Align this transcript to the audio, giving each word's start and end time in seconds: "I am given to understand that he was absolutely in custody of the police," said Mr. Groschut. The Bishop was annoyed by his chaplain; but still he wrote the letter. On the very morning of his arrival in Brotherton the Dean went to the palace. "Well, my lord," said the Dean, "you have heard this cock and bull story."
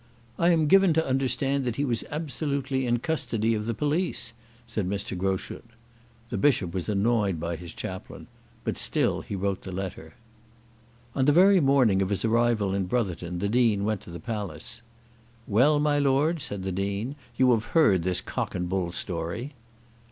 "I 0.39 0.49
am 0.49 0.65
given 0.65 0.93
to 0.93 1.05
understand 1.07 1.63
that 1.63 1.75
he 1.75 1.85
was 1.85 2.03
absolutely 2.09 2.87
in 2.87 2.97
custody 2.97 3.53
of 3.53 3.67
the 3.67 3.75
police," 3.75 4.33
said 4.65 4.89
Mr. 4.89 5.15
Groschut. 5.15 5.63
The 6.31 6.39
Bishop 6.39 6.73
was 6.73 6.89
annoyed 6.89 7.39
by 7.39 7.55
his 7.55 7.71
chaplain; 7.71 8.25
but 8.63 8.79
still 8.79 9.21
he 9.21 9.35
wrote 9.35 9.61
the 9.61 9.71
letter. 9.71 10.15
On 11.13 11.25
the 11.25 11.31
very 11.31 11.59
morning 11.59 12.01
of 12.01 12.09
his 12.09 12.25
arrival 12.25 12.73
in 12.73 12.87
Brotherton 12.87 13.37
the 13.37 13.47
Dean 13.47 13.83
went 13.85 14.01
to 14.01 14.09
the 14.09 14.19
palace. 14.19 14.81
"Well, 15.45 15.79
my 15.79 15.99
lord," 15.99 16.41
said 16.41 16.63
the 16.63 16.71
Dean, 16.71 17.15
"you 17.37 17.51
have 17.51 17.65
heard 17.77 18.01
this 18.01 18.21
cock 18.21 18.55
and 18.55 18.67
bull 18.67 18.91
story." 18.91 19.53